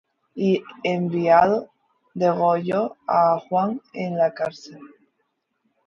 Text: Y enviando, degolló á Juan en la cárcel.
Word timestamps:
Y 0.47 0.63
enviando, 0.95 1.59
degolló 2.23 2.81
á 3.19 3.37
Juan 3.45 3.79
en 3.93 4.17
la 4.17 4.33
cárcel. 4.33 4.79